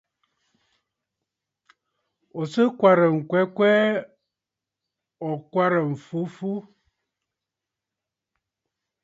[2.39, 3.77] Ò sɨ̀ kwarə̀ ŋ̀kwɛɛ kwɛɛ,
[5.27, 6.51] ò kwarə̀ m̀fu fu?